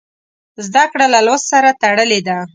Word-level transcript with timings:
زده 0.65 0.83
کړه 0.91 1.05
له 1.13 1.19
لوست 1.27 1.45
سره 1.53 1.69
تړلې 1.81 2.19
ده. 2.27 2.37